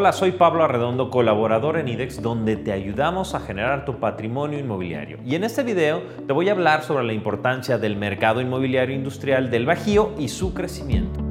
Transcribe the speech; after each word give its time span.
Hola, 0.00 0.12
soy 0.12 0.30
Pablo 0.30 0.62
Arredondo, 0.62 1.10
colaborador 1.10 1.76
en 1.76 1.88
IDEX, 1.88 2.22
donde 2.22 2.56
te 2.56 2.70
ayudamos 2.70 3.34
a 3.34 3.40
generar 3.40 3.84
tu 3.84 3.98
patrimonio 3.98 4.56
inmobiliario. 4.56 5.18
Y 5.26 5.34
en 5.34 5.42
este 5.42 5.64
video 5.64 6.04
te 6.24 6.32
voy 6.32 6.48
a 6.48 6.52
hablar 6.52 6.84
sobre 6.84 7.02
la 7.02 7.14
importancia 7.14 7.78
del 7.78 7.96
mercado 7.96 8.40
inmobiliario 8.40 8.94
industrial 8.94 9.50
del 9.50 9.66
Bajío 9.66 10.12
y 10.16 10.28
su 10.28 10.54
crecimiento. 10.54 11.27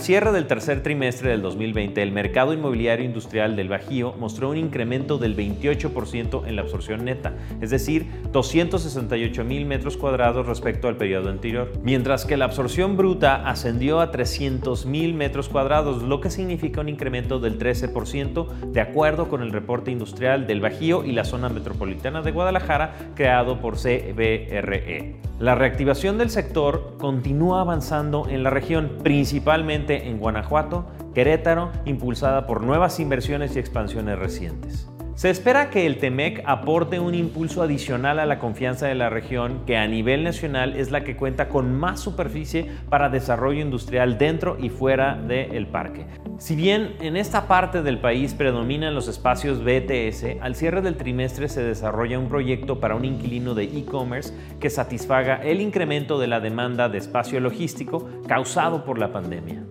Al 0.00 0.06
cierre 0.06 0.32
del 0.32 0.46
tercer 0.46 0.82
trimestre 0.82 1.28
del 1.28 1.42
2020, 1.42 2.02
el 2.02 2.10
mercado 2.10 2.54
inmobiliario 2.54 3.04
industrial 3.04 3.54
del 3.54 3.68
Bajío 3.68 4.14
mostró 4.18 4.48
un 4.48 4.56
incremento 4.56 5.18
del 5.18 5.36
28% 5.36 6.46
en 6.46 6.56
la 6.56 6.62
absorción 6.62 7.04
neta, 7.04 7.34
es 7.60 7.68
decir, 7.68 8.06
268 8.32 9.44
mil 9.44 9.66
metros 9.66 9.98
cuadrados 9.98 10.46
respecto 10.46 10.88
al 10.88 10.96
periodo 10.96 11.28
anterior, 11.28 11.70
mientras 11.82 12.24
que 12.24 12.38
la 12.38 12.46
absorción 12.46 12.96
bruta 12.96 13.46
ascendió 13.46 14.00
a 14.00 14.10
300 14.10 14.86
mil 14.86 15.12
metros 15.12 15.50
cuadrados, 15.50 16.02
lo 16.02 16.22
que 16.22 16.30
significa 16.30 16.80
un 16.80 16.88
incremento 16.88 17.38
del 17.38 17.58
13% 17.58 18.46
de 18.72 18.80
acuerdo 18.80 19.28
con 19.28 19.42
el 19.42 19.52
reporte 19.52 19.90
industrial 19.90 20.46
del 20.46 20.62
Bajío 20.62 21.04
y 21.04 21.12
la 21.12 21.26
zona 21.26 21.50
metropolitana 21.50 22.22
de 22.22 22.32
Guadalajara 22.32 22.94
creado 23.14 23.60
por 23.60 23.76
CBRE. 23.76 25.20
La 25.40 25.54
reactivación 25.54 26.18
del 26.18 26.28
sector 26.28 26.96
continúa 26.98 27.62
avanzando 27.62 28.28
en 28.28 28.42
la 28.42 28.50
región, 28.50 28.98
principalmente 29.02 29.89
en 29.96 30.18
Guanajuato, 30.18 30.86
Querétaro, 31.14 31.70
impulsada 31.84 32.46
por 32.46 32.62
nuevas 32.62 33.00
inversiones 33.00 33.56
y 33.56 33.58
expansiones 33.58 34.18
recientes. 34.18 34.90
Se 35.20 35.28
espera 35.28 35.68
que 35.68 35.84
el 35.84 35.98
TEMEC 35.98 36.42
aporte 36.46 36.98
un 36.98 37.14
impulso 37.14 37.60
adicional 37.60 38.20
a 38.20 38.24
la 38.24 38.38
confianza 38.38 38.86
de 38.86 38.94
la 38.94 39.10
región, 39.10 39.66
que 39.66 39.76
a 39.76 39.86
nivel 39.86 40.24
nacional 40.24 40.76
es 40.76 40.90
la 40.90 41.04
que 41.04 41.14
cuenta 41.14 41.50
con 41.50 41.78
más 41.78 42.00
superficie 42.00 42.70
para 42.88 43.10
desarrollo 43.10 43.60
industrial 43.60 44.16
dentro 44.16 44.56
y 44.58 44.70
fuera 44.70 45.16
del 45.16 45.66
parque. 45.66 46.06
Si 46.38 46.56
bien 46.56 46.96
en 47.02 47.18
esta 47.18 47.48
parte 47.48 47.82
del 47.82 47.98
país 47.98 48.32
predominan 48.32 48.94
los 48.94 49.08
espacios 49.08 49.62
BTS, 49.62 50.40
al 50.40 50.54
cierre 50.54 50.80
del 50.80 50.96
trimestre 50.96 51.50
se 51.50 51.62
desarrolla 51.62 52.18
un 52.18 52.30
proyecto 52.30 52.80
para 52.80 52.94
un 52.94 53.04
inquilino 53.04 53.52
de 53.52 53.64
e-commerce 53.64 54.32
que 54.58 54.70
satisfaga 54.70 55.42
el 55.42 55.60
incremento 55.60 56.18
de 56.18 56.28
la 56.28 56.40
demanda 56.40 56.88
de 56.88 56.96
espacio 56.96 57.40
logístico 57.40 58.08
causado 58.26 58.86
por 58.86 58.98
la 58.98 59.12
pandemia. 59.12 59.64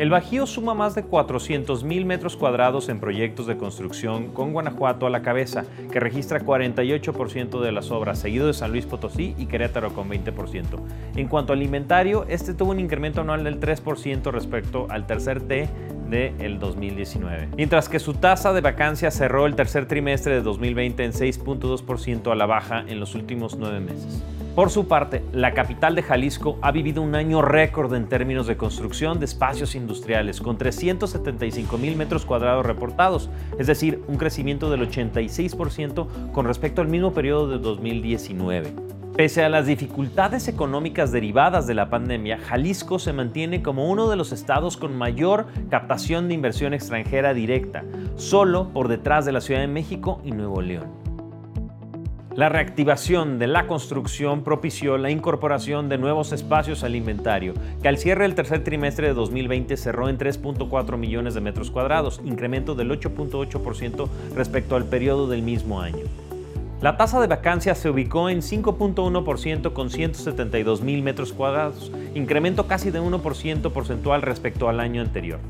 El 0.00 0.08
Bajío 0.08 0.46
suma 0.46 0.72
más 0.72 0.94
de 0.94 1.04
400.000 1.04 2.06
metros 2.06 2.34
cuadrados 2.34 2.88
en 2.88 3.00
proyectos 3.00 3.46
de 3.46 3.58
construcción 3.58 4.28
con 4.28 4.54
Guanajuato 4.54 5.06
a 5.06 5.10
la 5.10 5.20
cabeza, 5.20 5.66
que 5.92 6.00
registra 6.00 6.40
48% 6.40 7.60
de 7.60 7.70
las 7.70 7.90
obras, 7.90 8.18
seguido 8.18 8.46
de 8.46 8.54
San 8.54 8.70
Luis 8.70 8.86
Potosí 8.86 9.34
y 9.36 9.44
Querétaro 9.44 9.92
con 9.92 10.08
20%. 10.08 10.64
En 11.16 11.28
cuanto 11.28 11.52
al 11.52 11.62
inventario, 11.62 12.24
este 12.30 12.54
tuvo 12.54 12.70
un 12.70 12.80
incremento 12.80 13.20
anual 13.20 13.44
del 13.44 13.60
3% 13.60 14.32
respecto 14.32 14.86
al 14.88 15.06
tercer 15.06 15.42
T 15.42 15.68
del 16.10 16.58
2019. 16.58 17.48
Mientras 17.56 17.88
que 17.88 17.98
su 17.98 18.14
tasa 18.14 18.52
de 18.52 18.60
vacancia 18.60 19.10
cerró 19.10 19.46
el 19.46 19.54
tercer 19.54 19.86
trimestre 19.86 20.34
de 20.34 20.42
2020 20.42 21.04
en 21.04 21.12
6.2% 21.12 22.32
a 22.32 22.34
la 22.34 22.46
baja 22.46 22.84
en 22.86 23.00
los 23.00 23.14
últimos 23.14 23.56
nueve 23.56 23.80
meses. 23.80 24.22
Por 24.54 24.70
su 24.70 24.88
parte, 24.88 25.22
la 25.32 25.54
capital 25.54 25.94
de 25.94 26.02
Jalisco 26.02 26.58
ha 26.60 26.72
vivido 26.72 27.02
un 27.02 27.14
año 27.14 27.40
récord 27.40 27.94
en 27.94 28.08
términos 28.08 28.48
de 28.48 28.56
construcción 28.56 29.20
de 29.20 29.26
espacios 29.26 29.76
industriales, 29.76 30.40
con 30.40 30.58
375 30.58 31.78
mil 31.78 31.96
metros 31.96 32.26
cuadrados 32.26 32.66
reportados, 32.66 33.30
es 33.58 33.68
decir, 33.68 34.02
un 34.08 34.16
crecimiento 34.16 34.68
del 34.68 34.90
86% 34.90 36.32
con 36.32 36.46
respecto 36.46 36.82
al 36.82 36.88
mismo 36.88 37.14
periodo 37.14 37.48
de 37.48 37.58
2019. 37.58 38.99
Pese 39.20 39.44
a 39.44 39.50
las 39.50 39.66
dificultades 39.66 40.48
económicas 40.48 41.12
derivadas 41.12 41.66
de 41.66 41.74
la 41.74 41.90
pandemia, 41.90 42.38
Jalisco 42.38 42.98
se 42.98 43.12
mantiene 43.12 43.60
como 43.60 43.90
uno 43.90 44.08
de 44.08 44.16
los 44.16 44.32
estados 44.32 44.78
con 44.78 44.96
mayor 44.96 45.44
captación 45.68 46.26
de 46.26 46.32
inversión 46.32 46.72
extranjera 46.72 47.34
directa, 47.34 47.84
solo 48.16 48.70
por 48.70 48.88
detrás 48.88 49.26
de 49.26 49.32
la 49.32 49.42
Ciudad 49.42 49.60
de 49.60 49.66
México 49.66 50.22
y 50.24 50.30
Nuevo 50.30 50.62
León. 50.62 50.86
La 52.34 52.48
reactivación 52.48 53.38
de 53.38 53.46
la 53.46 53.66
construcción 53.66 54.42
propició 54.42 54.96
la 54.96 55.10
incorporación 55.10 55.90
de 55.90 55.98
nuevos 55.98 56.32
espacios 56.32 56.82
al 56.82 56.96
inventario, 56.96 57.52
que 57.82 57.88
al 57.88 57.98
cierre 57.98 58.22
del 58.22 58.34
tercer 58.34 58.64
trimestre 58.64 59.08
de 59.08 59.12
2020 59.12 59.76
cerró 59.76 60.08
en 60.08 60.16
3.4 60.16 60.96
millones 60.96 61.34
de 61.34 61.42
metros 61.42 61.70
cuadrados, 61.70 62.22
incremento 62.24 62.74
del 62.74 62.90
8.8% 62.90 64.08
respecto 64.34 64.76
al 64.76 64.86
periodo 64.86 65.28
del 65.28 65.42
mismo 65.42 65.82
año. 65.82 66.06
La 66.80 66.96
tasa 66.96 67.20
de 67.20 67.26
vacancia 67.26 67.74
se 67.74 67.90
ubicó 67.90 68.30
en 68.30 68.38
5.1% 68.38 69.74
con 69.74 69.90
172 69.90 70.80
mil 70.80 71.02
metros 71.02 71.34
cuadrados, 71.34 71.92
incremento 72.14 72.66
casi 72.68 72.90
de 72.90 73.02
1% 73.02 73.70
porcentual 73.70 74.22
respecto 74.22 74.66
al 74.66 74.80
año 74.80 75.02
anterior. 75.02 75.40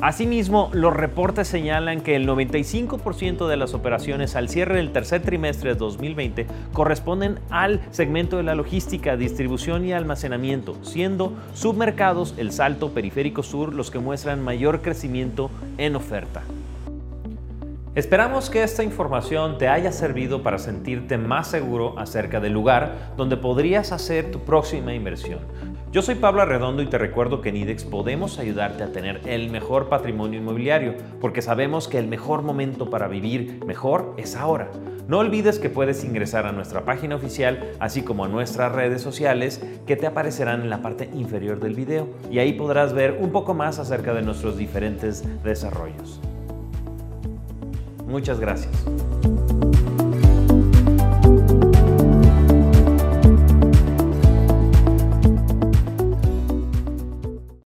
Asimismo, 0.00 0.70
los 0.72 0.94
reportes 0.94 1.48
señalan 1.48 2.00
que 2.00 2.16
el 2.16 2.26
95% 2.26 3.46
de 3.46 3.56
las 3.58 3.74
operaciones 3.74 4.36
al 4.36 4.48
cierre 4.48 4.76
del 4.76 4.90
tercer 4.90 5.20
trimestre 5.20 5.74
de 5.74 5.76
2020 5.76 6.46
corresponden 6.72 7.40
al 7.50 7.82
segmento 7.90 8.38
de 8.38 8.44
la 8.44 8.54
logística, 8.54 9.18
distribución 9.18 9.84
y 9.84 9.92
almacenamiento, 9.92 10.76
siendo 10.82 11.34
submercados 11.52 12.34
el 12.38 12.52
Salto 12.52 12.94
Periférico 12.94 13.42
Sur 13.42 13.74
los 13.74 13.90
que 13.90 13.98
muestran 13.98 14.42
mayor 14.42 14.80
crecimiento 14.80 15.50
en 15.76 15.94
oferta. 15.94 16.42
Esperamos 17.98 18.48
que 18.48 18.62
esta 18.62 18.84
información 18.84 19.58
te 19.58 19.66
haya 19.66 19.90
servido 19.90 20.44
para 20.44 20.60
sentirte 20.60 21.18
más 21.18 21.48
seguro 21.48 21.98
acerca 21.98 22.38
del 22.38 22.52
lugar 22.52 23.12
donde 23.16 23.36
podrías 23.36 23.90
hacer 23.90 24.30
tu 24.30 24.38
próxima 24.44 24.94
inversión. 24.94 25.40
Yo 25.90 26.00
soy 26.00 26.14
Pablo 26.14 26.42
Arredondo 26.42 26.80
y 26.80 26.86
te 26.86 26.96
recuerdo 26.96 27.40
que 27.40 27.48
en 27.48 27.56
IDEX 27.56 27.82
podemos 27.82 28.38
ayudarte 28.38 28.84
a 28.84 28.92
tener 28.92 29.22
el 29.26 29.50
mejor 29.50 29.88
patrimonio 29.88 30.38
inmobiliario, 30.38 30.94
porque 31.20 31.42
sabemos 31.42 31.88
que 31.88 31.98
el 31.98 32.06
mejor 32.06 32.42
momento 32.42 32.88
para 32.88 33.08
vivir 33.08 33.64
mejor 33.66 34.14
es 34.16 34.36
ahora. 34.36 34.70
No 35.08 35.18
olvides 35.18 35.58
que 35.58 35.68
puedes 35.68 36.04
ingresar 36.04 36.46
a 36.46 36.52
nuestra 36.52 36.84
página 36.84 37.16
oficial, 37.16 37.72
así 37.80 38.02
como 38.02 38.24
a 38.24 38.28
nuestras 38.28 38.70
redes 38.70 39.02
sociales 39.02 39.60
que 39.88 39.96
te 39.96 40.06
aparecerán 40.06 40.62
en 40.62 40.70
la 40.70 40.82
parte 40.82 41.10
inferior 41.14 41.58
del 41.58 41.74
video, 41.74 42.06
y 42.30 42.38
ahí 42.38 42.52
podrás 42.52 42.92
ver 42.92 43.18
un 43.20 43.32
poco 43.32 43.54
más 43.54 43.80
acerca 43.80 44.14
de 44.14 44.22
nuestros 44.22 44.56
diferentes 44.56 45.24
desarrollos. 45.42 46.20
Muchas 48.08 48.40
gracias. 48.40 48.72